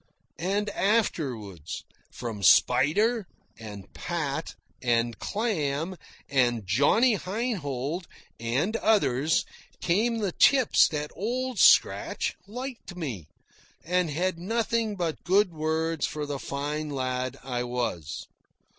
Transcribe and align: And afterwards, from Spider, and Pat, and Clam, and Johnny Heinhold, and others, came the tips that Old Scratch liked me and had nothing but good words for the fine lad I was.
And 0.39 0.71
afterwards, 0.71 1.83
from 2.11 2.41
Spider, 2.41 3.27
and 3.59 3.93
Pat, 3.93 4.55
and 4.81 5.19
Clam, 5.19 5.95
and 6.27 6.65
Johnny 6.65 7.13
Heinhold, 7.17 8.07
and 8.39 8.75
others, 8.77 9.45
came 9.79 10.17
the 10.17 10.31
tips 10.31 10.87
that 10.87 11.11
Old 11.15 11.59
Scratch 11.59 12.33
liked 12.47 12.95
me 12.95 13.27
and 13.85 14.09
had 14.09 14.39
nothing 14.39 14.95
but 14.95 15.23
good 15.23 15.53
words 15.53 16.07
for 16.07 16.25
the 16.25 16.39
fine 16.39 16.89
lad 16.89 17.37
I 17.43 17.63
was. 17.63 18.25